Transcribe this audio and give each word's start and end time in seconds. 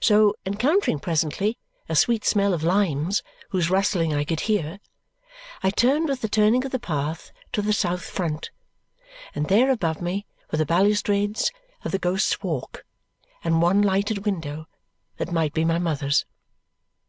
So, 0.00 0.34
encountering 0.44 0.98
presently 0.98 1.56
a 1.88 1.94
sweet 1.94 2.24
smell 2.24 2.52
of 2.54 2.64
limes, 2.64 3.22
whose 3.50 3.70
rustling 3.70 4.12
I 4.12 4.24
could 4.24 4.40
hear, 4.40 4.80
I 5.62 5.70
turned 5.70 6.08
with 6.08 6.22
the 6.22 6.28
turning 6.28 6.64
of 6.66 6.72
the 6.72 6.80
path 6.80 7.30
to 7.52 7.62
the 7.62 7.72
south 7.72 8.02
front, 8.04 8.50
and 9.32 9.46
there 9.46 9.70
above 9.70 10.02
me 10.02 10.26
were 10.50 10.58
the 10.58 10.66
balustrades 10.66 11.52
of 11.84 11.92
the 11.92 12.00
Ghost's 12.00 12.42
Walk 12.42 12.84
and 13.44 13.62
one 13.62 13.80
lighted 13.80 14.26
window 14.26 14.66
that 15.18 15.30
might 15.30 15.52
be 15.54 15.64
my 15.64 15.78
mother's. 15.78 16.24